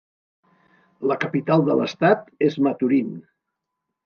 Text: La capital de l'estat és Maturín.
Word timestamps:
La 1.11 1.17
capital 1.25 1.65
de 1.67 1.75
l'estat 1.81 2.25
és 2.49 2.59
Maturín. 2.69 3.13